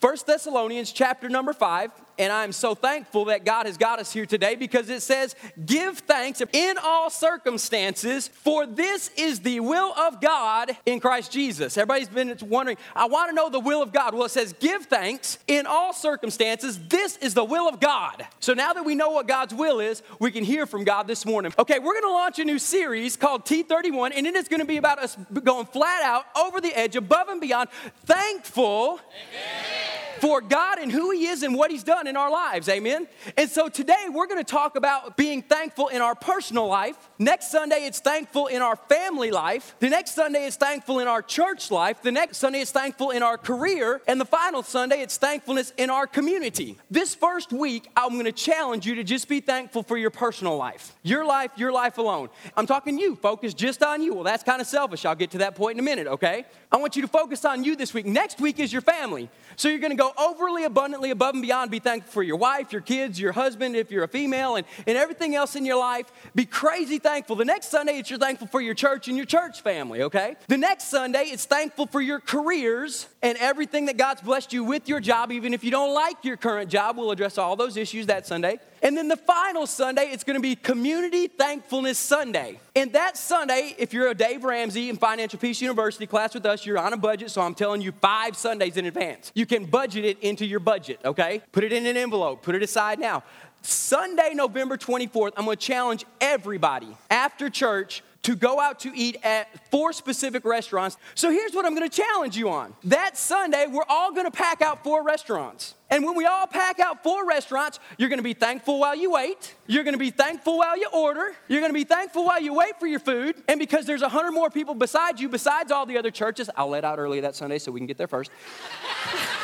[0.00, 4.26] 1 Thessalonians chapter number 5, and I'm so thankful that God has got us here
[4.26, 10.20] today because it says, Give thanks in all circumstances, for this is the will of
[10.20, 11.78] God in Christ Jesus.
[11.78, 14.14] Everybody's been wondering, I want to know the will of God.
[14.14, 16.78] Well, it says, Give thanks in all circumstances.
[16.88, 18.26] This is the will of God.
[18.40, 21.24] So now that we know what God's will is, we can hear from God this
[21.24, 21.52] morning.
[21.58, 24.66] Okay, we're going to launch a new series called T31, and it is going to
[24.66, 27.70] be about us going flat out over the edge, above and beyond,
[28.04, 28.98] thankful.
[28.98, 32.68] Amen for God and who He is and what He's done in our lives.
[32.68, 33.06] Amen.
[33.36, 36.96] And so today we're going to talk about being thankful in our personal life.
[37.18, 39.76] Next Sunday, it's thankful in our family life.
[39.78, 42.02] The next Sunday, it's thankful in our church life.
[42.02, 44.00] The next Sunday, it's thankful in our career.
[44.08, 46.78] And the final Sunday, it's thankfulness in our community.
[46.90, 50.56] This first week, I'm going to challenge you to just be thankful for your personal
[50.56, 50.94] life.
[51.02, 52.30] Your life, your life alone.
[52.56, 54.14] I'm talking you, focus just on you.
[54.14, 55.04] Well, that's kind of selfish.
[55.04, 56.46] I'll get to that point in a minute, okay?
[56.70, 58.06] I want you to focus on you this week.
[58.06, 59.28] Next week is your family.
[59.56, 61.70] So you're going to go overly abundantly above and beyond.
[61.70, 64.96] Be thankful for your wife, your kids, your husband, if you're a female, and, and
[64.96, 66.10] everything else in your life.
[66.34, 67.36] Be crazy thankful.
[67.36, 70.36] The next Sunday, it's you're thankful for your church and your church family, okay?
[70.48, 74.88] The next Sunday, it's thankful for your careers and everything that God's blessed you with
[74.88, 76.96] your job, even if you don't like your current job.
[76.96, 78.60] We'll address all those issues that Sunday.
[78.82, 82.60] And then the final Sunday, it's to be Community Thankfulness Sunday.
[82.76, 86.64] And that Sunday, if you're a Dave Ramsey in Financial Peace University class with us,
[86.64, 89.32] you're on a budget, so I'm telling you five Sundays in advance.
[89.34, 91.42] You can budget it into your budget, okay?
[91.52, 93.24] Put it in an envelope, put it aside now.
[93.62, 99.70] Sunday, November 24th, I'm to challenge everybody after church to go out to eat at
[99.70, 100.96] four specific restaurants.
[101.14, 102.74] So here's what I'm gonna challenge you on.
[102.84, 105.74] That Sunday, we're all gonna pack out four restaurants.
[105.90, 109.54] And when we all pack out four restaurants, you're gonna be thankful while you wait.
[109.66, 111.34] You're gonna be thankful while you order.
[111.48, 113.36] You're gonna be thankful while you wait for your food.
[113.48, 116.68] And because there's a hundred more people beside you, besides all the other churches, I'll
[116.68, 118.30] let out early that Sunday so we can get there first.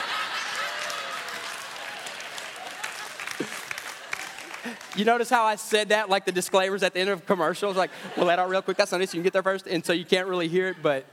[4.97, 7.91] You notice how I said that, like the disclaimers at the end of commercials, like,
[8.17, 9.93] we'll let out real quick, that's Sunday, this, you can get there first, and so
[9.93, 11.05] you can't really hear it, but.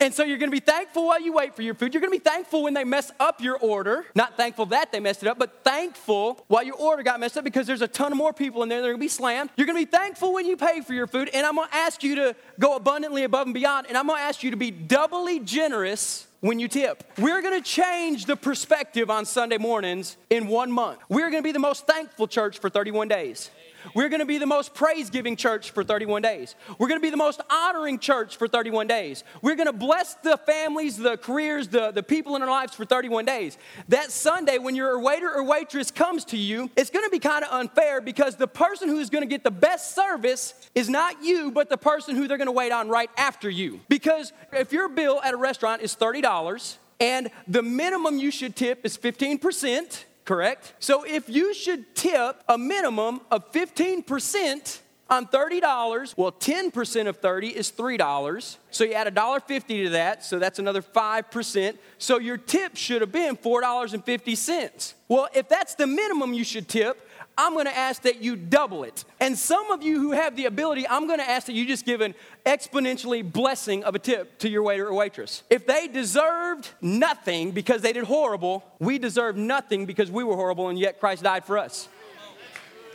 [0.00, 1.94] And so you're gonna be thankful while you wait for your food.
[1.94, 4.06] You're gonna be thankful when they mess up your order.
[4.14, 7.44] Not thankful that they messed it up, but thankful while your order got messed up
[7.44, 8.82] because there's a ton of more people in there.
[8.82, 9.50] They're gonna be slammed.
[9.56, 11.30] You're gonna be thankful when you pay for your food.
[11.32, 13.86] And I'm gonna ask you to go abundantly above and beyond.
[13.86, 17.02] And I'm gonna ask you to be doubly generous when you tip.
[17.18, 21.00] We're gonna change the perspective on Sunday mornings in one month.
[21.08, 23.50] We're gonna be the most thankful church for 31 days.
[23.92, 26.54] We're going to be the most praise giving church for 31 days.
[26.78, 29.24] We're going to be the most honoring church for 31 days.
[29.42, 32.84] We're going to bless the families, the careers, the, the people in our lives for
[32.84, 33.58] 31 days.
[33.88, 37.44] That Sunday, when your waiter or waitress comes to you, it's going to be kind
[37.44, 41.50] of unfair because the person who's going to get the best service is not you,
[41.50, 43.80] but the person who they're going to wait on right after you.
[43.88, 48.84] Because if your bill at a restaurant is $30 and the minimum you should tip
[48.84, 50.74] is 15%, correct?
[50.78, 54.80] So if you should tip a minimum of 15%
[55.10, 58.56] on $30, well, 10% of 30 is $3.
[58.70, 61.76] So you add $1.50 to that, so that's another 5%.
[61.98, 64.94] So your tip should have been $4.50.
[65.08, 69.04] Well, if that's the minimum you should tip, I'm gonna ask that you double it.
[69.20, 72.00] And some of you who have the ability, I'm gonna ask that you just give
[72.00, 72.14] an
[72.46, 75.42] exponentially blessing of a tip to your waiter or waitress.
[75.50, 80.68] If they deserved nothing because they did horrible, we deserve nothing because we were horrible
[80.68, 81.88] and yet Christ died for us.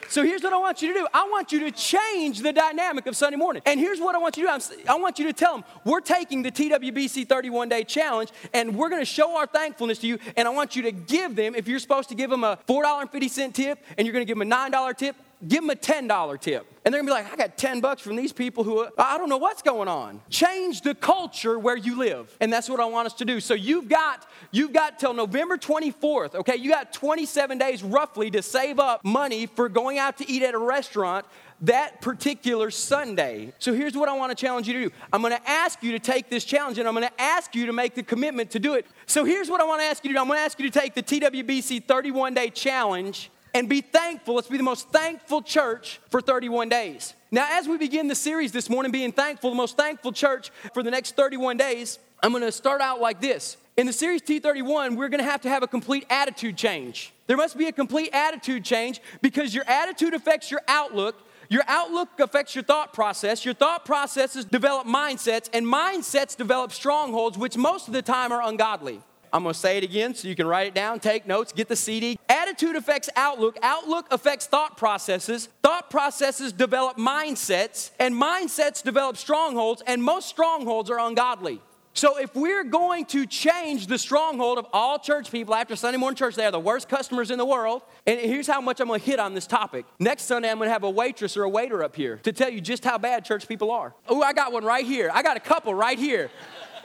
[0.09, 1.08] So here's what I want you to do.
[1.14, 3.62] I want you to change the dynamic of Sunday morning.
[3.68, 4.75] And here's what I want you to do.
[4.90, 8.90] I want you to tell them, we're taking the TWBC 31 day challenge and we're
[8.90, 10.18] going to show our thankfulness to you.
[10.36, 13.53] And I want you to give them, if you're supposed to give them a $4.50
[13.53, 15.16] tip and you're going to give them a $9 tip,
[15.47, 16.66] give them a $10 tip.
[16.83, 19.29] And they're gonna be like, I got 10 bucks from these people who, I don't
[19.29, 20.22] know what's going on.
[20.29, 22.35] Change the culture where you live.
[22.39, 23.39] And that's what I want us to do.
[23.39, 26.55] So you've got, you've got till November 24th, okay?
[26.55, 30.53] You got 27 days roughly to save up money for going out to eat at
[30.53, 31.25] a restaurant
[31.61, 33.53] that particular Sunday.
[33.59, 34.95] So here's what I want to challenge you to do.
[35.11, 37.66] I'm going to ask you to take this challenge and I'm going to ask you
[37.66, 38.85] to make the commitment to do it.
[39.07, 40.21] So here's what I want to ask you to do.
[40.21, 44.36] I'm going to ask you to take the TWBC 31 day challenge and be thankful.
[44.36, 47.13] Let's be the most thankful church for 31 days.
[47.31, 50.84] Now, as we begin the series this morning, being thankful, the most thankful church for
[50.84, 53.57] the next 31 days, I'm gonna start out like this.
[53.78, 57.13] In the series T31, we're gonna have to have a complete attitude change.
[57.28, 61.16] There must be a complete attitude change because your attitude affects your outlook.
[61.48, 63.45] Your outlook affects your thought process.
[63.45, 68.42] Your thought processes develop mindsets, and mindsets develop strongholds, which most of the time are
[68.42, 69.02] ungodly.
[69.31, 71.68] I'm going to say it again so you can write it down, take notes, get
[71.68, 72.18] the CD.
[72.28, 73.58] Attitude affects outlook.
[73.62, 75.50] Outlook affects thought processes.
[75.62, 81.62] Thought processes develop mindsets, and mindsets develop strongholds, and most strongholds are ungodly.
[81.94, 86.16] So if we're going to change the stronghold of all church people after Sunday morning
[86.16, 87.81] church, they are the worst customers in the world.
[88.06, 89.86] And here's how much I'm going to hit on this topic.
[90.00, 92.50] Next Sunday, I'm going to have a waitress or a waiter up here to tell
[92.50, 93.94] you just how bad church people are.
[94.08, 95.12] Oh, I got one right here.
[95.14, 96.30] I got a couple right here.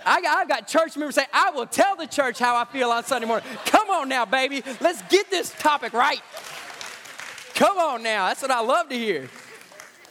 [0.04, 3.04] I I've got church members say, I will tell the church how I feel on
[3.04, 3.48] Sunday morning.
[3.66, 4.62] Come on now, baby.
[4.80, 6.20] Let's get this topic right.
[7.54, 8.28] Come on now.
[8.28, 9.28] That's what I love to hear.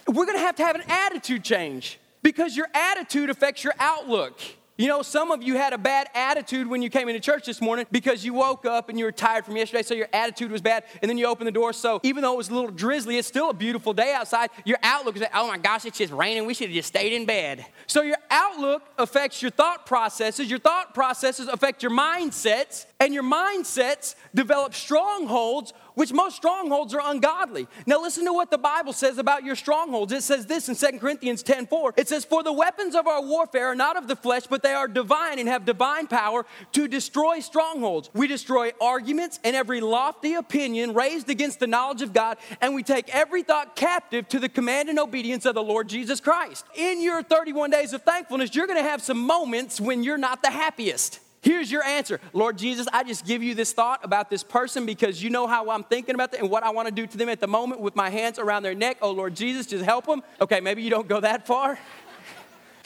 [0.06, 4.40] We're going to have to have an attitude change because your attitude affects your outlook.
[4.76, 7.60] You know, some of you had a bad attitude when you came into church this
[7.60, 10.60] morning because you woke up and you were tired from yesterday, so your attitude was
[10.60, 11.72] bad, and then you opened the door.
[11.72, 14.50] So even though it was a little drizzly, it's still a beautiful day outside.
[14.64, 16.44] Your outlook is like, oh my gosh, it's just raining.
[16.44, 17.64] We should have just stayed in bed.
[17.86, 20.50] So your outlook affects your thought processes.
[20.50, 27.00] Your thought processes affect your mindsets, and your mindsets develop strongholds which most strongholds are
[27.04, 27.68] ungodly.
[27.86, 30.12] Now listen to what the Bible says about your strongholds.
[30.12, 31.94] It says this in 2 Corinthians 10 4.
[31.96, 34.72] It says, For the weapons of our warfare are not of the flesh, but they
[34.72, 38.10] are divine and have divine power to destroy strongholds.
[38.12, 42.82] We destroy arguments and every lofty opinion raised against the knowledge of God, and we
[42.82, 46.66] take every thought captive to the command and obedience of the Lord Jesus Christ.
[46.74, 50.50] In your 31 days of thankfulness, you're gonna have some moments when you're not the
[50.50, 51.20] happiest.
[51.44, 55.22] Here's your answer Lord Jesus, I just give you this thought about this person because
[55.22, 57.28] you know how I'm thinking about them and what I want to do to them
[57.28, 58.96] at the moment with my hands around their neck.
[59.02, 60.22] Oh, Lord Jesus, just help them.
[60.40, 61.78] Okay, maybe you don't go that far.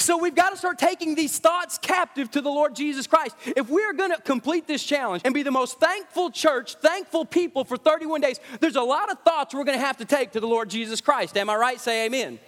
[0.00, 3.34] So we've got to start taking these thoughts captive to the Lord Jesus Christ.
[3.44, 7.64] If we're going to complete this challenge and be the most thankful church, thankful people
[7.64, 10.40] for 31 days, there's a lot of thoughts we're going to have to take to
[10.40, 11.36] the Lord Jesus Christ.
[11.36, 11.80] Am I right?
[11.80, 12.38] Say amen.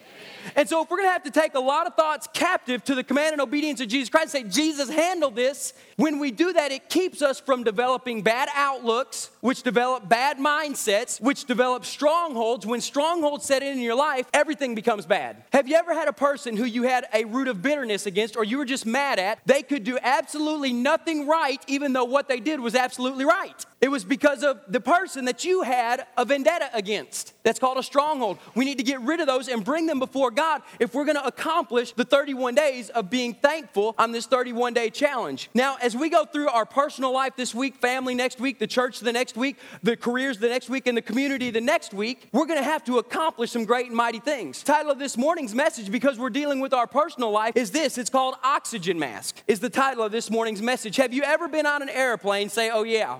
[0.56, 3.04] And so, if we're gonna have to take a lot of thoughts captive to the
[3.04, 6.88] command and obedience of Jesus Christ, say, Jesus handled this, when we do that, it
[6.88, 12.64] keeps us from developing bad outlooks, which develop bad mindsets, which develop strongholds.
[12.64, 15.42] When strongholds set in in your life, everything becomes bad.
[15.52, 18.44] Have you ever had a person who you had a root of bitterness against or
[18.44, 19.40] you were just mad at?
[19.46, 23.66] They could do absolutely nothing right, even though what they did was absolutely right.
[23.80, 27.32] It was because of the person that you had a vendetta against.
[27.42, 28.38] That's called a stronghold.
[28.54, 31.26] We need to get rid of those and bring them before God if we're to
[31.26, 35.50] accomplish the 31 days of being thankful on this 31 day challenge.
[35.54, 39.00] Now, as we go through our personal life this week, family next week, the church
[39.00, 42.46] the next week, the careers the next week, and the community the next week, we're
[42.60, 44.62] to have to accomplish some great and mighty things.
[44.62, 47.98] Title of this morning's message, because we're dealing with our personal life, is this.
[47.98, 50.96] It's called Oxygen Mask, is the title of this morning's message.
[50.96, 52.48] Have you ever been on an airplane?
[52.48, 53.18] Say, oh, yeah.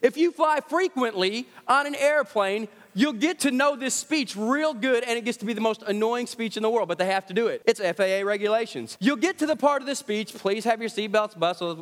[0.00, 5.04] If you fly frequently on an airplane, you'll get to know this speech real good,
[5.04, 7.26] and it gets to be the most annoying speech in the world, but they have
[7.26, 7.62] to do it.
[7.64, 8.96] It's FAA regulations.
[9.00, 11.38] You'll get to the part of the speech, please have your seatbelts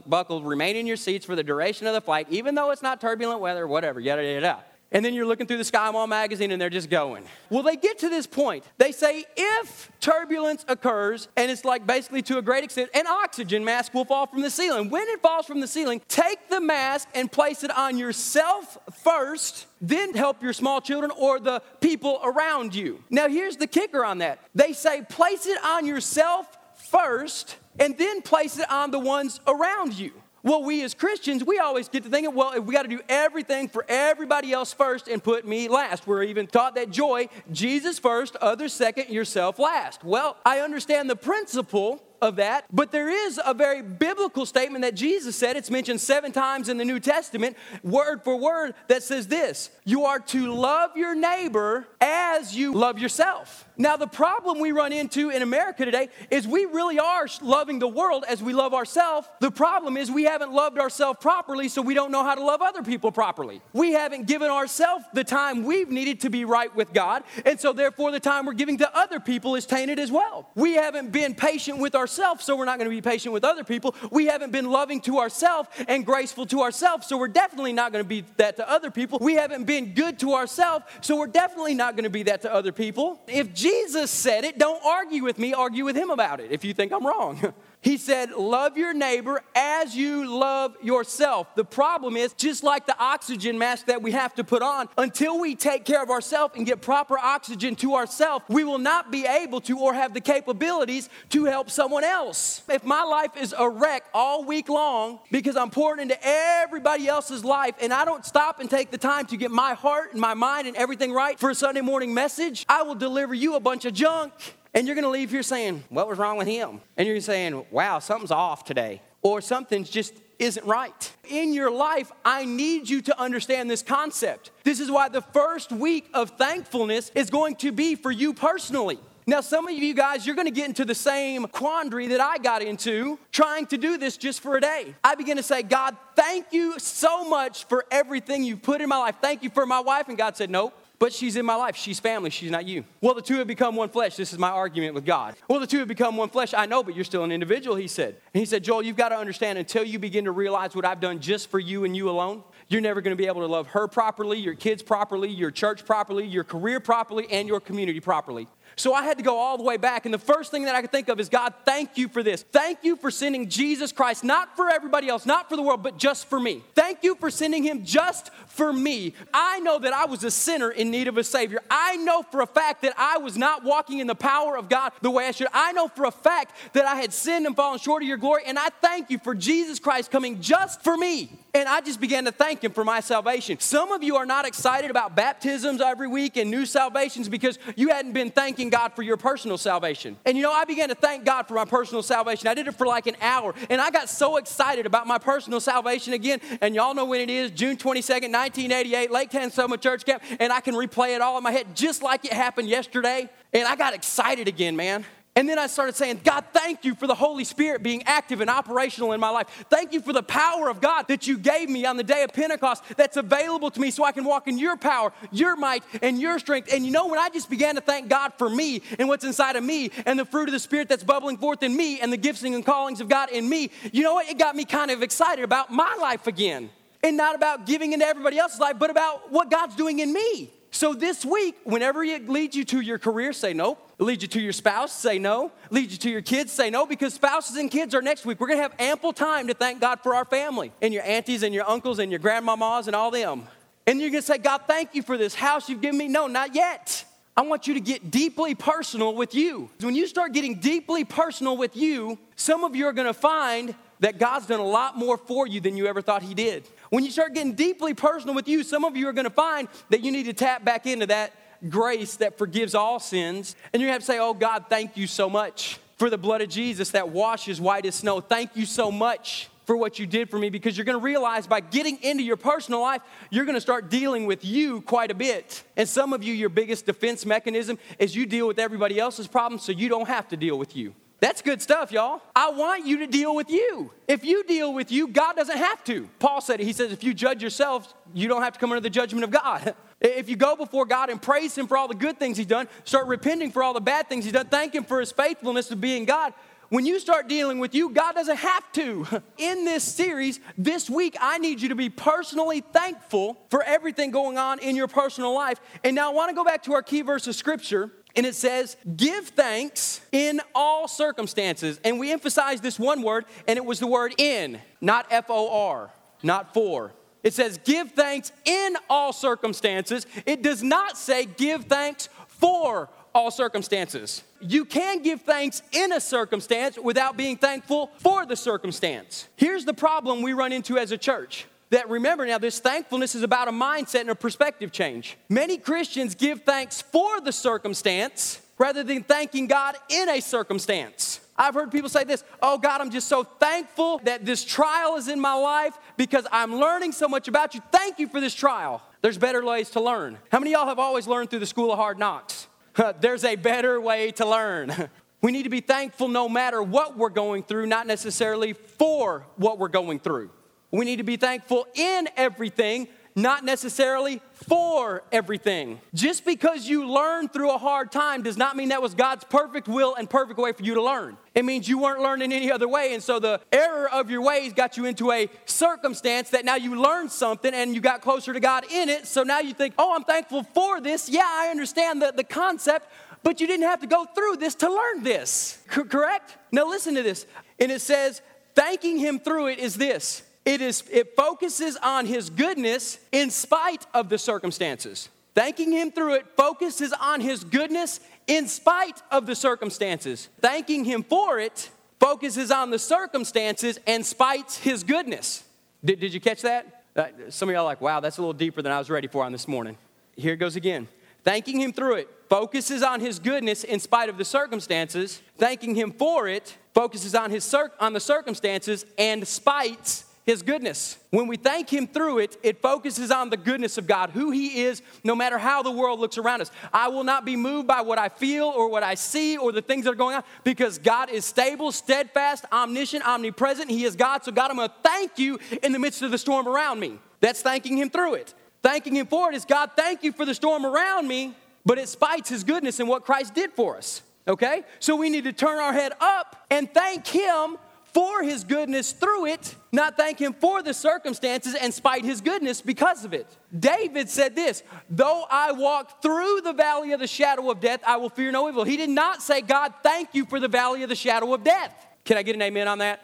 [0.08, 3.00] buckled, remain in your seats for the duration of the flight, even though it's not
[3.00, 4.64] turbulent weather, whatever, yada, yada, yada.
[4.92, 7.24] And then you're looking through the Sky Mall magazine and they're just going.
[7.48, 8.64] Well, they get to this point.
[8.76, 13.64] They say if turbulence occurs, and it's like basically to a great extent, an oxygen
[13.64, 14.90] mask will fall from the ceiling.
[14.90, 19.66] When it falls from the ceiling, take the mask and place it on yourself first,
[19.80, 23.04] then help your small children or the people around you.
[23.10, 26.46] Now, here's the kicker on that they say place it on yourself
[26.90, 30.12] first, and then place it on the ones around you.
[30.42, 33.00] Well, we as Christians, we always get to thinking, well, if we got to do
[33.08, 36.06] everything for everybody else first and put me last.
[36.06, 40.02] We're even taught that joy, Jesus first, others second, yourself last.
[40.02, 44.94] Well, I understand the principle of that, but there is a very biblical statement that
[44.94, 45.56] Jesus said.
[45.56, 50.04] It's mentioned seven times in the New Testament, word for word, that says this You
[50.04, 53.66] are to love your neighbor as you love yourself.
[53.76, 57.88] Now, the problem we run into in America today is we really are loving the
[57.88, 59.26] world as we love ourselves.
[59.40, 62.60] The problem is we haven't loved ourselves properly, so we don't know how to love
[62.60, 63.62] other people properly.
[63.72, 67.72] We haven't given ourselves the time we've needed to be right with God, and so
[67.72, 70.50] therefore the time we're giving to other people is tainted as well.
[70.54, 73.64] We haven't been patient with ourselves, so we're not going to be patient with other
[73.64, 73.94] people.
[74.10, 78.04] We haven't been loving to ourselves and graceful to ourselves, so we're definitely not going
[78.04, 79.18] to be that to other people.
[79.20, 82.52] We haven't been good to ourselves, so we're definitely not going to be that to
[82.52, 83.20] other people.
[83.26, 84.58] If Jesus said it.
[84.58, 87.54] Don't argue with me, argue with him about it if you think I'm wrong.
[87.82, 91.54] He said, Love your neighbor as you love yourself.
[91.54, 95.40] The problem is, just like the oxygen mask that we have to put on, until
[95.40, 99.24] we take care of ourselves and get proper oxygen to ourselves, we will not be
[99.24, 102.62] able to or have the capabilities to help someone else.
[102.68, 107.44] If my life is a wreck all week long because I'm pouring into everybody else's
[107.44, 110.34] life and I don't stop and take the time to get my heart and my
[110.34, 113.86] mind and everything right for a Sunday morning message, I will deliver you a bunch
[113.86, 114.32] of junk.
[114.74, 116.80] And you're going to leave here saying, What was wrong with him?
[116.96, 119.02] And you're saying, Wow, something's off today.
[119.22, 121.12] Or something's just isn't right.
[121.28, 124.50] In your life, I need you to understand this concept.
[124.64, 128.98] This is why the first week of thankfulness is going to be for you personally.
[129.26, 132.62] Now, some of you guys, you're gonna get into the same quandary that I got
[132.62, 134.94] into trying to do this just for a day.
[135.04, 138.96] I begin to say, God, thank you so much for everything you've put in my
[138.96, 139.16] life.
[139.20, 140.08] Thank you for my wife.
[140.08, 140.74] And God said, Nope.
[141.00, 141.76] But she's in my life.
[141.76, 142.28] She's family.
[142.28, 142.84] She's not you.
[143.00, 144.16] Well, the two have become one flesh.
[144.16, 145.34] This is my argument with God.
[145.48, 146.52] Well, the two have become one flesh.
[146.52, 148.16] I know, but you're still an individual, he said.
[148.34, 151.00] And he said, Joel, you've got to understand until you begin to realize what I've
[151.00, 153.68] done just for you and you alone, you're never going to be able to love
[153.68, 158.46] her properly, your kids properly, your church properly, your career properly, and your community properly.
[158.76, 160.04] So I had to go all the way back.
[160.04, 162.42] And the first thing that I could think of is God, thank you for this.
[162.42, 165.96] Thank you for sending Jesus Christ, not for everybody else, not for the world, but
[165.96, 166.62] just for me.
[166.74, 169.14] Thank you for sending him just for me.
[169.34, 171.60] I know that I was a sinner in need of a Savior.
[171.70, 174.92] I know for a fact that I was not walking in the power of God
[175.02, 175.48] the way I should.
[175.52, 178.42] I know for a fact that I had sinned and fallen short of your glory.
[178.46, 181.30] And I thank you for Jesus Christ coming just for me.
[181.52, 183.58] And I just began to thank him for my salvation.
[183.58, 187.88] Some of you are not excited about baptisms every week and new salvations because you
[187.88, 190.16] hadn't been thanking God for your personal salvation.
[190.24, 192.46] And you know, I began to thank God for my personal salvation.
[192.46, 195.60] I did it for like an hour, and I got so excited about my personal
[195.60, 196.40] salvation again.
[196.60, 200.60] And y'all know when it is June 22nd, 1988, Lake Tansi Church Camp, and I
[200.60, 203.28] can replay it all in my head just like it happened yesterday.
[203.52, 205.04] And I got excited again, man.
[205.36, 208.50] And then I started saying, God, thank you for the Holy Spirit being active and
[208.50, 209.46] operational in my life.
[209.70, 212.32] Thank you for the power of God that you gave me on the day of
[212.32, 216.20] Pentecost that's available to me so I can walk in your power, your might, and
[216.20, 216.72] your strength.
[216.72, 219.54] And you know, when I just began to thank God for me and what's inside
[219.54, 222.16] of me and the fruit of the Spirit that's bubbling forth in me and the
[222.16, 224.28] gifts and callings of God in me, you know what?
[224.28, 226.70] It got me kind of excited about my life again.
[227.02, 230.52] And not about giving into everybody else's life, but about what God's doing in me.
[230.70, 233.89] So this week, whenever it leads you to your career, say nope.
[234.00, 235.52] It leads you to your spouse, say no.
[235.68, 238.40] Leads you to your kids, say no, because spouses and kids are next week.
[238.40, 241.54] We're gonna have ample time to thank God for our family and your aunties and
[241.54, 243.46] your uncles and your grandmamas and all them.
[243.86, 246.08] And you're gonna say, God, thank you for this house you've given me.
[246.08, 247.04] No, not yet.
[247.36, 249.68] I want you to get deeply personal with you.
[249.80, 254.18] When you start getting deeply personal with you, some of you are gonna find that
[254.18, 256.66] God's done a lot more for you than you ever thought He did.
[256.88, 260.02] When you start getting deeply personal with you, some of you are gonna find that
[260.02, 261.34] you need to tap back into that
[261.68, 263.56] grace that forgives all sins.
[263.72, 266.48] And you're have to say, Oh God, thank you so much for the blood of
[266.48, 268.20] Jesus that washes white as snow.
[268.20, 271.60] Thank you so much for what you did for me because you're gonna realize by
[271.60, 275.62] getting into your personal life, you're gonna start dealing with you quite a bit.
[275.76, 279.62] And some of you, your biggest defense mechanism is you deal with everybody else's problems
[279.62, 280.94] so you don't have to deal with you.
[281.20, 282.22] That's good stuff, y'all.
[282.34, 283.92] I want you to deal with you.
[284.08, 286.08] If you deal with you, God doesn't have to.
[286.18, 286.64] Paul said it.
[286.64, 289.30] He says, if you judge yourself, you don't have to come under the judgment of
[289.30, 289.74] God.
[290.00, 292.68] If you go before God and praise Him for all the good things He's done,
[292.84, 295.80] start repenting for all the bad things He's done, thank Him for His faithfulness of
[295.80, 296.32] being God.
[296.70, 299.22] When you start dealing with you, God doesn't have to.
[299.38, 304.38] In this series, this week, I need you to be personally thankful for everything going
[304.38, 305.60] on in your personal life.
[305.82, 308.34] And now I want to go back to our key verse of Scripture and it
[308.34, 311.80] says, Give thanks in all circumstances.
[311.84, 315.70] And we emphasize this one word, and it was the word in, not F O
[315.70, 315.90] R,
[316.22, 316.92] not for.
[317.22, 320.06] It says, Give thanks in all circumstances.
[320.26, 324.22] It does not say, Give thanks for all circumstances.
[324.40, 329.28] You can give thanks in a circumstance without being thankful for the circumstance.
[329.36, 333.22] Here's the problem we run into as a church that remember now, this thankfulness is
[333.22, 335.16] about a mindset and a perspective change.
[335.28, 341.20] Many Christians give thanks for the circumstance rather than thanking God in a circumstance.
[341.36, 345.08] I've heard people say this Oh, God, I'm just so thankful that this trial is
[345.08, 347.60] in my life because I'm learning so much about you.
[347.70, 348.80] Thank you for this trial.
[349.02, 350.16] There's better ways to learn.
[350.32, 352.48] How many y'all have always learned through the school of hard knocks?
[353.02, 354.88] There's a better way to learn.
[355.22, 359.58] We need to be thankful no matter what we're going through, not necessarily for what
[359.58, 360.30] we're going through.
[360.70, 365.80] We need to be thankful in everything, not necessarily for everything.
[365.94, 369.68] Just because you learn through a hard time does not mean that was God's perfect
[369.68, 371.16] will and perfect way for you to learn.
[371.34, 372.94] It means you weren't learning any other way.
[372.94, 376.80] And so the error of your ways got you into a circumstance that now you
[376.80, 379.06] learned something and you got closer to God in it.
[379.06, 381.08] So now you think, oh, I'm thankful for this.
[381.08, 382.88] Yeah, I understand the, the concept,
[383.22, 385.58] but you didn't have to go through this to learn this.
[385.70, 386.36] C- correct?
[386.52, 387.26] Now listen to this.
[387.58, 388.22] And it says,
[388.54, 393.86] thanking Him through it is this it, is, it focuses on his goodness in spite
[393.94, 395.08] of the circumstances.
[395.32, 400.28] Thanking him through it focuses on his goodness in spite of the circumstances.
[400.40, 405.44] Thanking him for it focuses on the circumstances and spites his goodness.
[405.84, 406.84] Did, did you catch that?
[406.96, 409.24] Uh, some of y'all like, wow, that's a little deeper than I was ready for
[409.24, 409.78] on this morning.
[410.16, 410.88] Here it goes again.
[411.22, 415.22] Thanking him through it focuses on his goodness in spite of the circumstances.
[415.38, 420.96] Thanking him for it focuses on, his cir- on the circumstances and spites his goodness.
[421.10, 424.62] When we thank him through it, it focuses on the goodness of God, who he
[424.62, 426.52] is, no matter how the world looks around us.
[426.72, 429.60] I will not be moved by what I feel or what I see or the
[429.60, 433.70] things that are going on because God is stable, steadfast, omniscient, omnipresent.
[433.70, 434.24] He is God.
[434.24, 436.98] So, God, I'm going to thank you in the midst of the storm around me.
[437.18, 438.32] That's thanking him through it.
[438.62, 441.34] Thanking him for it is God, thank you for the storm around me,
[441.66, 444.02] but it spites his goodness and what Christ did for us.
[444.28, 444.62] Okay?
[444.78, 447.56] So we need to turn our head up and thank him
[447.92, 452.60] for his goodness through it, not thank him for the circumstances and spite his goodness
[452.60, 453.26] because of it.
[453.56, 457.96] David said this Though I walk through the valley of the shadow of death, I
[457.96, 458.64] will fear no evil.
[458.64, 461.74] He did not say, God, thank you for the valley of the shadow of death.
[462.04, 463.02] Can I get an amen on that?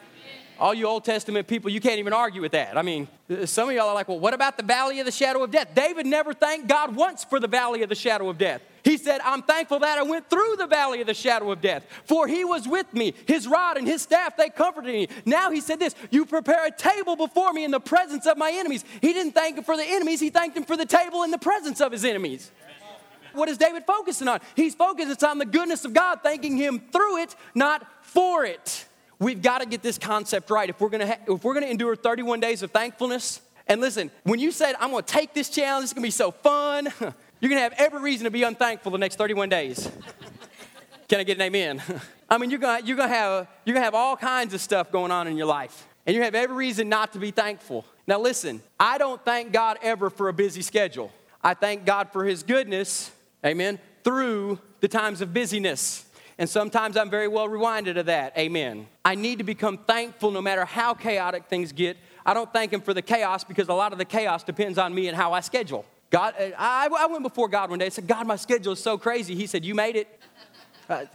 [0.58, 2.76] All you Old Testament people, you can't even argue with that.
[2.76, 3.08] I mean,
[3.44, 5.68] some of y'all are like, well, what about the valley of the shadow of death?
[5.74, 8.62] David never thanked God once for the valley of the shadow of death.
[8.82, 11.84] He said, I'm thankful that I went through the valley of the shadow of death,
[12.04, 13.14] for he was with me.
[13.26, 15.08] His rod and his staff, they comforted me.
[15.24, 18.52] Now he said this You prepare a table before me in the presence of my
[18.54, 18.84] enemies.
[19.00, 21.38] He didn't thank him for the enemies, he thanked him for the table in the
[21.38, 22.50] presence of his enemies.
[23.32, 24.40] What is David focusing on?
[24.54, 28.86] He's focused on the goodness of God, thanking him through it, not for it.
[29.18, 30.68] We've got to get this concept right.
[30.68, 34.38] If we're gonna ha- if we're gonna endure 31 days of thankfulness, and listen, when
[34.38, 36.92] you said I'm gonna take this challenge, it's gonna be so fun.
[37.40, 39.90] You're going to have every reason to be unthankful the next 31 days.
[41.08, 41.82] Can I get an amen?
[42.30, 45.12] I mean, you're going you're gonna have, you're gonna have all kinds of stuff going
[45.12, 47.84] on in your life, and you have every reason not to be thankful.
[48.08, 51.12] Now, listen, I don't thank God ever for a busy schedule.
[51.44, 53.12] I thank God for His goodness,
[53.44, 56.04] amen, through the times of busyness.
[56.38, 58.88] And sometimes I'm very well reminded of that, amen.
[59.04, 61.96] I need to become thankful no matter how chaotic things get.
[62.26, 64.94] I don't thank Him for the chaos because a lot of the chaos depends on
[64.94, 65.86] me and how I schedule.
[66.10, 68.82] God, uh, I, I went before God one day and said, God, my schedule is
[68.82, 69.34] so crazy.
[69.34, 70.20] He said, You made it.
[70.88, 71.06] Uh,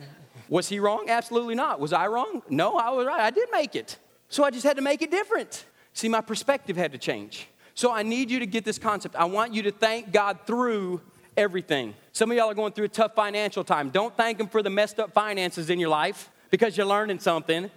[0.50, 1.06] was he wrong?
[1.08, 1.80] Absolutely not.
[1.80, 2.42] Was I wrong?
[2.50, 3.22] No, I was right.
[3.22, 3.98] I did make it.
[4.28, 5.66] So I just had to make it different.
[5.94, 7.48] See, my perspective had to change.
[7.74, 9.16] So I need you to get this concept.
[9.16, 11.02] I want you to thank God through
[11.38, 11.94] everything.
[12.14, 13.90] Some of y'all are going through a tough financial time.
[13.90, 17.72] Don't thank Him for the messed up finances in your life because you're learning something.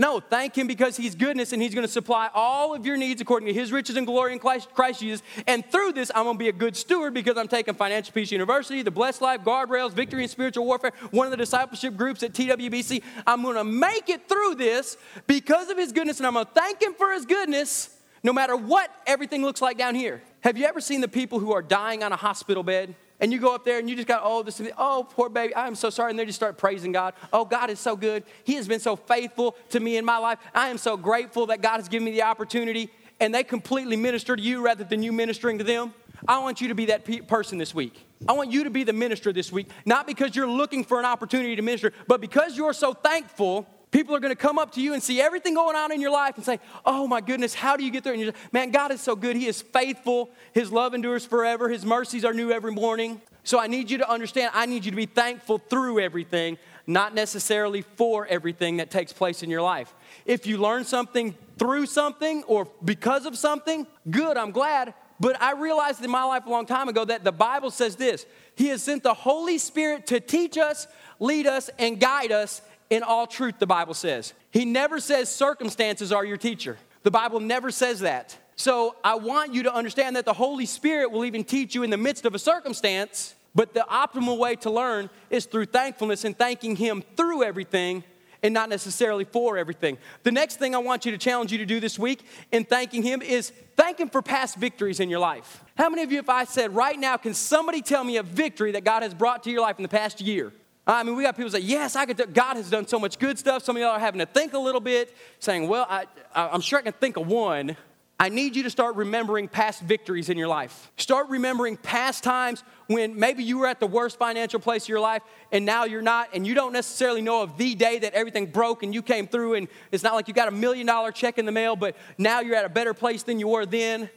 [0.00, 3.20] No, thank Him because He's goodness and He's going to supply all of your needs
[3.20, 4.68] according to His riches and glory in Christ,
[5.00, 5.22] Jesus.
[5.46, 8.30] And through this, I'm going to be a good steward because I'm taking Financial Peace
[8.30, 12.32] University, the Blessed Life, Guardrails, Victory in Spiritual Warfare, one of the discipleship groups at
[12.32, 13.02] TWBC.
[13.26, 16.52] I'm going to make it through this because of His goodness, and I'm going to
[16.52, 17.90] thank Him for His goodness
[18.22, 20.22] no matter what everything looks like down here.
[20.42, 22.94] Have you ever seen the people who are dying on a hospital bed?
[23.20, 25.74] And you go up there and you just got, oh, this, oh, poor baby, I'm
[25.74, 26.10] so sorry.
[26.10, 27.14] And they just start praising God.
[27.32, 28.22] Oh, God is so good.
[28.44, 30.38] He has been so faithful to me in my life.
[30.54, 32.90] I am so grateful that God has given me the opportunity.
[33.20, 35.92] And they completely minister to you rather than you ministering to them.
[36.26, 38.06] I want you to be that pe- person this week.
[38.28, 41.04] I want you to be the minister this week, not because you're looking for an
[41.04, 44.82] opportunity to minister, but because you're so thankful People are going to come up to
[44.82, 47.76] you and see everything going on in your life and say, Oh my goodness, how
[47.76, 48.12] do you get there?
[48.12, 49.34] And you're like, Man, God is so good.
[49.34, 50.30] He is faithful.
[50.52, 51.68] His love endures forever.
[51.68, 53.20] His mercies are new every morning.
[53.44, 57.14] So I need you to understand, I need you to be thankful through everything, not
[57.14, 59.94] necessarily for everything that takes place in your life.
[60.26, 64.92] If you learn something through something or because of something, good, I'm glad.
[65.18, 68.26] But I realized in my life a long time ago that the Bible says this
[68.54, 70.86] He has sent the Holy Spirit to teach us,
[71.18, 74.32] lead us, and guide us in all truth, the Bible says.
[74.50, 76.78] He never says circumstances are your teacher.
[77.02, 78.36] The Bible never says that.
[78.56, 81.90] So I want you to understand that the Holy Spirit will even teach you in
[81.90, 86.36] the midst of a circumstance, but the optimal way to learn is through thankfulness and
[86.36, 88.02] thanking Him through everything
[88.42, 89.98] and not necessarily for everything.
[90.22, 93.02] The next thing I want you to challenge you to do this week in thanking
[93.02, 95.64] Him is thank Him for past victories in your life.
[95.76, 98.72] How many of you, if I said right now, can somebody tell me a victory
[98.72, 100.52] that God has brought to your life in the past year?
[100.90, 102.32] I mean, we got people say, yes, I could.
[102.32, 103.62] God has done so much good stuff.
[103.62, 106.78] Some of y'all are having to think a little bit, saying, well, I, I'm sure
[106.78, 107.76] I can think of one.
[108.20, 110.90] I need you to start remembering past victories in your life.
[110.96, 114.98] Start remembering past times when maybe you were at the worst financial place of your
[114.98, 115.22] life
[115.52, 118.82] and now you're not, and you don't necessarily know of the day that everything broke
[118.82, 121.44] and you came through, and it's not like you got a million dollar check in
[121.44, 124.10] the mail, but now you're at a better place than you were then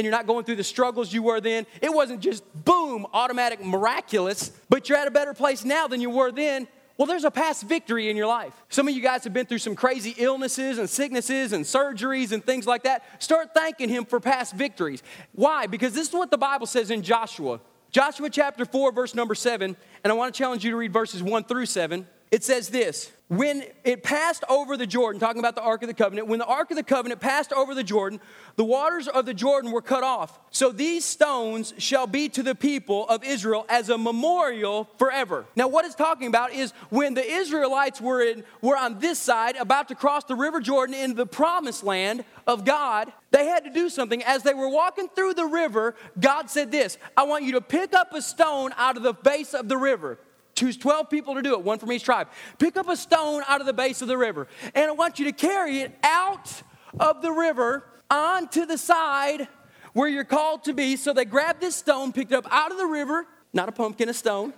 [0.00, 1.66] and you're not going through the struggles you were then.
[1.82, 6.08] It wasn't just boom, automatic, miraculous, but you're at a better place now than you
[6.08, 6.66] were then.
[6.96, 8.54] Well, there's a past victory in your life.
[8.70, 12.42] Some of you guys have been through some crazy illnesses and sicknesses and surgeries and
[12.42, 13.22] things like that.
[13.22, 15.02] Start thanking Him for past victories.
[15.32, 15.66] Why?
[15.66, 17.60] Because this is what the Bible says in Joshua.
[17.90, 21.22] Joshua chapter 4, verse number 7, and I want to challenge you to read verses
[21.22, 22.06] 1 through 7.
[22.30, 25.94] It says this when it passed over the Jordan, talking about the Ark of the
[25.94, 28.20] Covenant, when the Ark of the Covenant passed over the Jordan,
[28.56, 30.36] the waters of the Jordan were cut off.
[30.50, 35.46] So these stones shall be to the people of Israel as a memorial forever.
[35.54, 39.54] Now, what it's talking about is when the Israelites were, in, were on this side,
[39.54, 43.70] about to cross the River Jordan into the promised land of God, they had to
[43.70, 44.24] do something.
[44.24, 47.94] As they were walking through the river, God said this I want you to pick
[47.94, 50.18] up a stone out of the base of the river.
[50.60, 52.28] Choose 12 people to do it, one from each tribe.
[52.58, 55.24] Pick up a stone out of the base of the river, and I want you
[55.24, 56.62] to carry it out
[56.98, 59.48] of the river onto the side
[59.94, 60.96] where you're called to be.
[60.96, 64.10] So they grabbed this stone, picked it up out of the river, not a pumpkin,
[64.10, 64.52] a stone,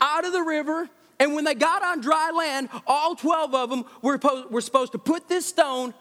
[0.00, 0.88] out of the river.
[1.18, 4.98] And when they got on dry land, all 12 of them were, were supposed to
[4.98, 5.92] put this stone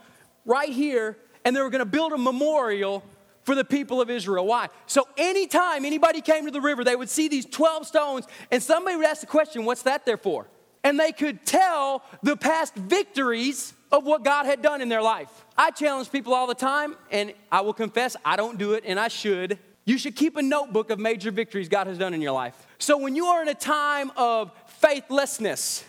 [0.46, 3.04] right here, and they were going to build a memorial
[3.44, 4.46] for the people of Israel.
[4.46, 4.70] Why?
[4.86, 8.96] So anytime anybody came to the river, they would see these 12 stones, and somebody
[8.96, 10.48] would ask the question, What's that there for?
[10.84, 15.30] And they could tell the past victories of what God had done in their life.
[15.58, 19.00] I challenge people all the time, and I will confess I don't do it, and
[19.00, 19.60] I should.
[19.86, 22.68] You should keep a notebook of major victories God has done in your life.
[22.78, 25.84] So when you are in a time of faithlessness,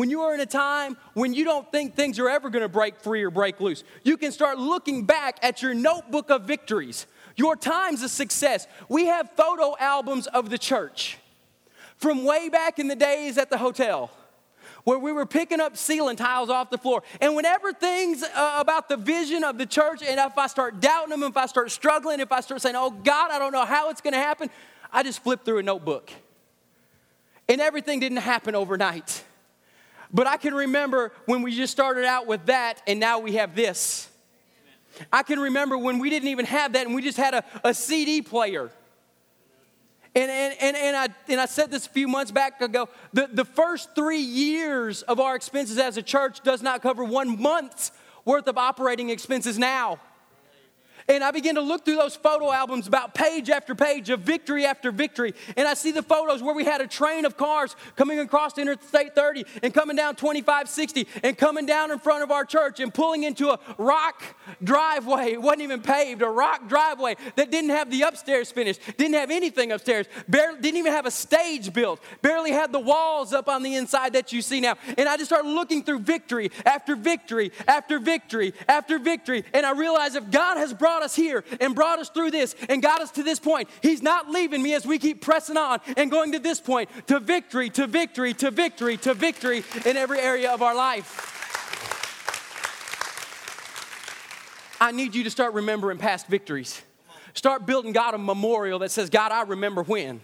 [0.00, 2.70] when you are in a time when you don't think things are ever going to
[2.70, 7.06] break free or break loose, you can start looking back at your notebook of victories,
[7.36, 8.66] your times of success.
[8.88, 11.18] We have photo albums of the church
[11.98, 14.10] from way back in the days at the hotel
[14.84, 17.02] where we were picking up ceiling tiles off the floor.
[17.20, 21.10] And whenever things uh, about the vision of the church, and if I start doubting
[21.10, 23.90] them, if I start struggling, if I start saying, oh God, I don't know how
[23.90, 24.48] it's going to happen,
[24.90, 26.10] I just flip through a notebook.
[27.50, 29.24] And everything didn't happen overnight.
[30.12, 33.54] But I can remember when we just started out with that and now we have
[33.54, 34.08] this.
[35.12, 37.72] I can remember when we didn't even have that and we just had a, a
[37.72, 38.70] CD player.
[40.14, 43.28] And, and, and, and, I, and I said this a few months back ago the,
[43.32, 47.92] the first three years of our expenses as a church does not cover one month's
[48.24, 50.00] worth of operating expenses now.
[51.10, 54.64] And I begin to look through those photo albums about page after page of victory
[54.64, 55.34] after victory.
[55.56, 59.16] And I see the photos where we had a train of cars coming across Interstate
[59.16, 63.24] 30 and coming down 2560 and coming down in front of our church and pulling
[63.24, 64.22] into a rock
[64.62, 65.32] driveway.
[65.32, 69.32] It wasn't even paved, a rock driveway that didn't have the upstairs finished, didn't have
[69.32, 73.64] anything upstairs, barely, didn't even have a stage built, barely had the walls up on
[73.64, 74.76] the inside that you see now.
[74.96, 79.44] And I just started looking through victory after victory after victory after victory.
[79.52, 82.54] And I realized if God has brought brought us here and brought us through this
[82.68, 83.70] and got us to this point.
[83.82, 87.18] He's not leaving me as we keep pressing on and going to this point to
[87.18, 91.38] victory, to victory, to victory, to victory in every area of our life.
[94.78, 96.82] I need you to start remembering past victories.
[97.32, 100.20] Start building God a memorial that says, God, I remember when.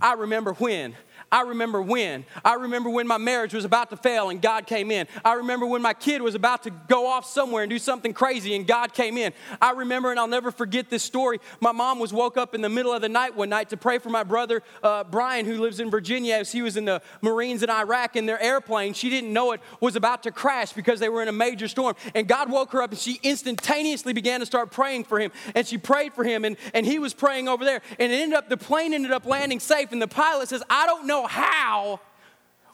[0.00, 0.94] I remember when.
[1.32, 2.26] I remember when.
[2.44, 5.08] I remember when my marriage was about to fail and God came in.
[5.24, 8.54] I remember when my kid was about to go off somewhere and do something crazy
[8.54, 9.32] and God came in.
[9.60, 11.40] I remember, and I'll never forget this story.
[11.60, 13.98] My mom was woke up in the middle of the night one night to pray
[13.98, 17.62] for my brother uh, Brian, who lives in Virginia, as he was in the Marines
[17.62, 21.08] in Iraq, and their airplane, she didn't know it, was about to crash because they
[21.08, 21.96] were in a major storm.
[22.14, 25.32] And God woke her up and she instantaneously began to start praying for him.
[25.54, 27.80] And she prayed for him, and, and he was praying over there.
[27.98, 29.92] And it ended up, the plane ended up landing safe.
[29.92, 32.00] And the pilot says, I don't know how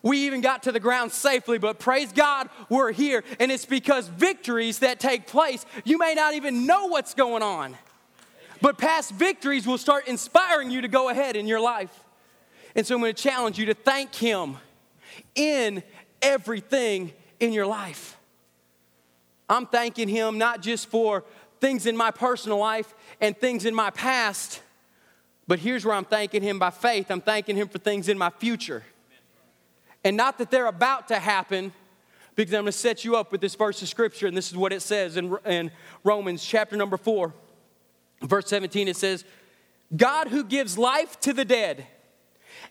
[0.02, 3.24] we even got to the ground safely, but praise God, we're here.
[3.40, 7.76] And it's because victories that take place, you may not even know what's going on.
[8.60, 12.04] But past victories will start inspiring you to go ahead in your life.
[12.74, 14.56] And so I'm going to challenge you to thank Him
[15.34, 15.82] in
[16.22, 18.16] everything in your life.
[19.48, 21.24] I'm thanking Him not just for
[21.60, 24.60] things in my personal life and things in my past
[25.48, 28.30] but here's where I'm thanking Him by faith I'm thanking Him for things in my
[28.30, 28.84] future.
[30.04, 31.72] And not that they're about to happen,
[32.36, 34.56] because I'm going to set you up with this verse of Scripture, and this is
[34.56, 35.72] what it says in, in
[36.04, 37.34] Romans chapter number 4,
[38.22, 38.86] verse 17.
[38.86, 39.24] It says,
[39.96, 41.84] God who gives life to the dead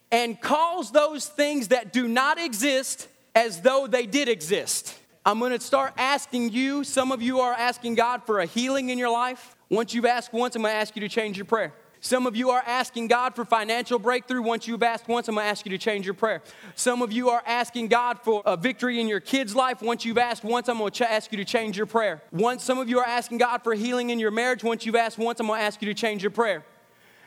[0.10, 4.98] and calls those things that do not exist as though they did exist.
[5.26, 8.90] I'm going to start asking you, some of you are asking God for a healing
[8.90, 9.56] in your life.
[9.70, 11.74] Once you've asked once, I'm to ask you to change your prayer.
[12.00, 14.42] Some of you are asking God for financial breakthrough.
[14.42, 16.44] Once you've asked once, I'm going to ask you to change your prayer.
[16.76, 19.82] Some of you are asking God for a victory in your kid's life.
[19.82, 22.22] Once you've asked once, I'm going to ch- ask you to change your prayer.
[22.32, 24.64] Once some of you are asking God for healing in your marriage.
[24.64, 26.64] Once you've asked once, I'm going to ask you to change your prayer.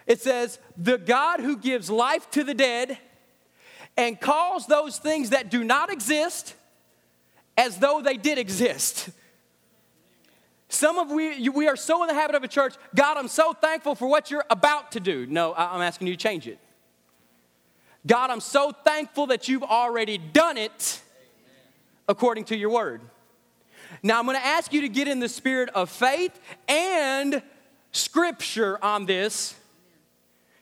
[0.06, 2.98] It says, "The God who gives life to the dead
[3.96, 6.54] and calls those things that do not exist
[7.56, 9.10] as though they did exist."
[10.70, 13.52] Some of we, we are so in the habit of a church, God, I'm so
[13.52, 15.26] thankful for what you're about to do.
[15.26, 16.58] No, I'm asking you to change it.
[18.06, 21.02] God, I'm so thankful that you've already done it
[22.08, 23.00] according to your word.
[24.04, 27.42] Now, I'm going to ask you to get in the spirit of faith and
[27.90, 29.56] scripture on this.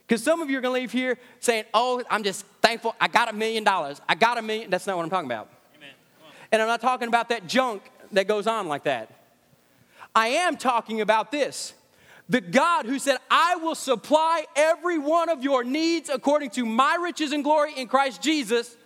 [0.07, 2.95] Because some of you are going to leave here saying, Oh, I'm just thankful.
[2.99, 4.01] I got a million dollars.
[4.09, 4.71] I got a million.
[4.71, 5.49] That's not what I'm talking about.
[6.51, 9.18] And I'm not talking about that junk that goes on like that.
[10.15, 11.73] I am talking about this
[12.29, 16.95] the God who said, I will supply every one of your needs according to my
[17.01, 18.77] riches and glory in Christ Jesus.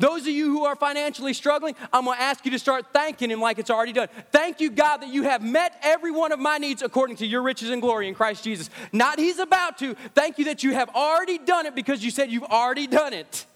[0.00, 3.40] Those of you who are financially struggling, I'm gonna ask you to start thanking Him
[3.40, 4.08] like it's already done.
[4.32, 7.42] Thank you, God, that you have met every one of my needs according to your
[7.42, 8.70] riches and glory in Christ Jesus.
[8.92, 9.94] Not He's about to.
[10.16, 13.46] Thank you that you have already done it because you said you've already done it.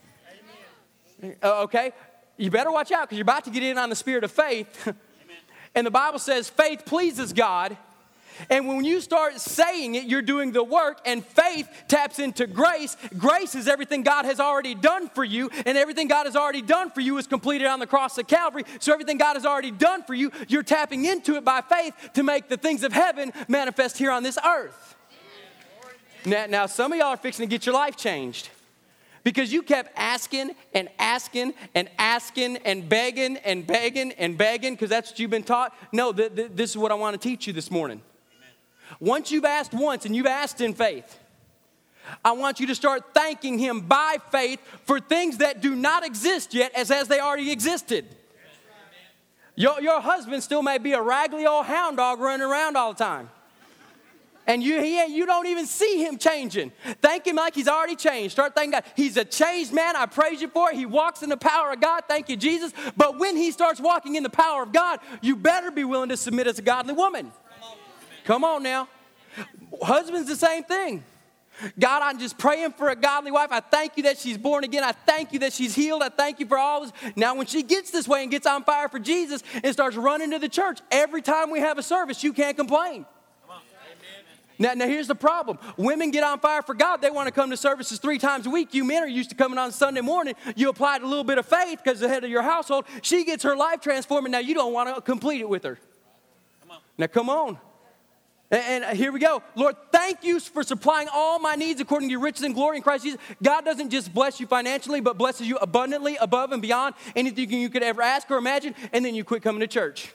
[1.43, 1.91] Uh, okay?
[2.37, 4.93] You better watch out because you're about to get in on the spirit of faith.
[5.75, 7.77] and the Bible says faith pleases God
[8.49, 12.95] and when you start saying it, you're doing the work, and faith taps into grace.
[13.17, 16.91] Grace is everything God has already done for you, and everything God has already done
[16.91, 18.63] for you is completed on the cross of Calvary.
[18.79, 22.23] So everything God has already done for you, you're tapping into it by faith to
[22.23, 24.95] make the things of heaven manifest here on this earth.
[26.25, 28.49] Now, now some of y'all are fixing to get your life changed
[29.23, 34.89] because you kept asking and asking and asking and begging and begging and begging because
[34.89, 35.75] that's what you've been taught.
[35.91, 38.01] No, th- th- this is what I want to teach you this morning.
[38.99, 41.19] Once you've asked once and you've asked in faith,
[42.23, 46.53] I want you to start thanking Him by faith for things that do not exist
[46.53, 48.05] yet as, as they already existed.
[49.55, 53.03] Your, your husband still may be a raggedy old hound dog running around all the
[53.03, 53.29] time.
[54.49, 56.71] And you, he, you don't even see him changing.
[57.03, 58.31] Thank him like he's already changed.
[58.31, 58.83] Start thanking God.
[58.95, 59.95] He's a changed man.
[59.95, 60.75] I praise you for it.
[60.75, 62.05] He walks in the power of God.
[62.07, 62.73] Thank you, Jesus.
[62.97, 66.17] But when he starts walking in the power of God, you better be willing to
[66.17, 67.31] submit as a godly woman.
[68.23, 68.87] Come on now.
[69.83, 71.03] Husband's the same thing.
[71.77, 73.49] God, I'm just praying for a godly wife.
[73.51, 74.83] I thank you that she's born again.
[74.83, 76.01] I thank you that she's healed.
[76.01, 76.93] I thank you for all this.
[77.15, 80.31] Now, when she gets this way and gets on fire for Jesus and starts running
[80.31, 83.05] to the church, every time we have a service, you can't complain.
[84.61, 85.57] Now, now, here's the problem.
[85.77, 87.01] Women get on fire for God.
[87.01, 88.73] They want to come to services three times a week.
[88.73, 90.35] You men are used to coming on Sunday morning.
[90.57, 92.83] You applied a little bit of faith because the head of your household.
[93.01, 95.79] She gets her life transformed, and now you don't want to complete it with her.
[96.67, 97.57] Come now, come on.
[98.51, 99.43] And, uh, here we go.
[99.55, 102.83] Lord, thank you for supplying all my needs according to your riches and glory in
[102.83, 103.19] Christ Jesus.
[103.41, 107.69] God doesn't just bless you financially, but blesses you abundantly, above and beyond anything you
[107.69, 110.11] could ever ask or imagine, and then you quit coming to church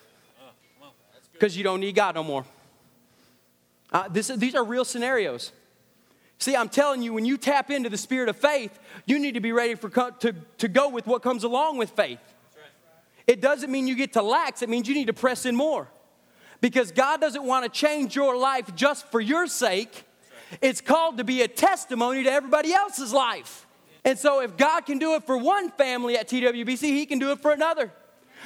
[1.33, 2.44] because you don't need God no more.
[3.94, 5.52] Uh, this, these are real scenarios.
[6.38, 8.76] See, I'm telling you, when you tap into the spirit of faith,
[9.07, 12.18] you need to be ready for, to, to go with what comes along with faith.
[13.28, 15.88] It doesn't mean you get to lax, it means you need to press in more
[16.61, 20.04] because God doesn't want to change your life just for your sake.
[20.61, 23.66] It's called to be a testimony to everybody else's life.
[24.04, 27.33] And so, if God can do it for one family at TWBC, He can do
[27.33, 27.92] it for another.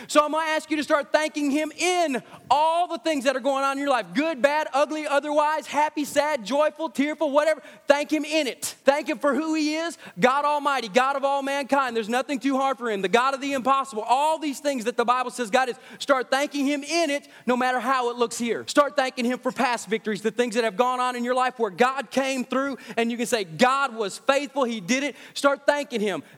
[0.06, 3.40] So I'm gonna ask you to start thanking Him in all the things that are
[3.40, 7.62] going on in your life good, bad, ugly, otherwise, happy, sad, joyful, tearful, whatever.
[7.86, 8.76] Thank Him in it.
[8.84, 11.96] Thank Him for who He is God Almighty, God of all mankind.
[11.96, 14.02] There's nothing too hard for Him, the God of the impossible.
[14.02, 15.76] All these things that the Bible says God is.
[15.98, 18.64] Start thanking Him in it, no matter how it looks here.
[18.66, 21.58] Start thanking Him for past victories, the things that have gone on in your life
[21.58, 25.16] where God came through and you can say, God was faithful, He did it.
[25.34, 26.22] Start thanking Him.